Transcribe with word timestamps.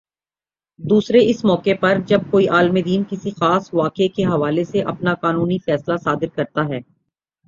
دوسرے 0.79 1.19
اس 1.29 1.43
موقع 1.45 1.73
پر 1.81 1.97
جب 2.05 2.21
کوئی 2.31 2.47
عالمِ 2.49 2.83
دین 2.85 3.03
کسی 3.09 3.31
خاص 3.31 3.73
واقعے 3.73 4.07
کے 4.07 4.23
حوالے 4.25 4.63
سے 4.63 4.81
اپنا 4.83 5.13
قانونی 5.21 5.57
فیصلہ 5.65 5.97
صادر 5.97 6.35
کرتا 6.35 6.67
ہے 6.69 6.79